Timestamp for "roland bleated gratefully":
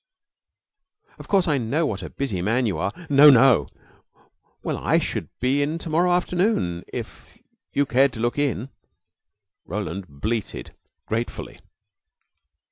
9.63-11.59